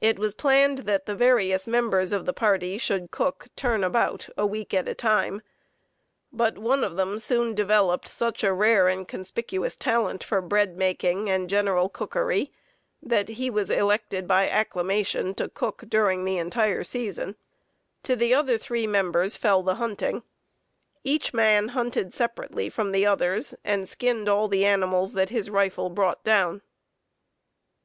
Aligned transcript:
It 0.00 0.18
was 0.18 0.34
planned 0.34 0.78
that 0.78 1.06
the 1.06 1.14
various 1.14 1.68
members 1.68 2.12
of 2.12 2.26
the 2.26 2.32
party 2.32 2.78
should 2.78 3.12
cook 3.12 3.46
turn 3.54 3.84
about, 3.84 4.28
a 4.36 4.44
week 4.44 4.74
at 4.74 4.88
a 4.88 4.92
time, 4.94 5.40
but 6.32 6.58
one 6.58 6.82
of 6.82 6.96
them 6.96 7.20
soon 7.20 7.54
developed 7.54 8.08
such 8.08 8.42
a 8.42 8.52
rare 8.52 8.88
and 8.88 9.06
conspicuous 9.06 9.76
talent 9.76 10.24
for 10.24 10.40
bread 10.42 10.76
making 10.76 11.30
and 11.30 11.48
general 11.48 11.88
cookery 11.88 12.50
that 13.00 13.28
he 13.28 13.50
was 13.50 13.70
elected 13.70 14.26
by 14.26 14.48
acclamation 14.48 15.32
to 15.34 15.48
cook 15.48 15.84
during 15.86 16.24
the 16.24 16.38
entire 16.38 16.82
season. 16.82 17.36
To 18.02 18.16
the 18.16 18.34
other 18.34 18.58
three 18.58 18.88
members 18.88 19.36
fell 19.36 19.62
the 19.62 19.76
hunting. 19.76 20.24
Each 21.04 21.32
man 21.32 21.68
hunted 21.68 22.12
separately 22.12 22.68
from 22.68 22.90
the 22.90 23.06
others, 23.06 23.54
and 23.62 23.88
skinned 23.88 24.28
all 24.28 24.48
the 24.48 24.64
animals 24.66 25.12
that 25.12 25.28
his 25.30 25.50
rifle 25.50 25.88
brought 25.88 26.24
down. 26.24 26.62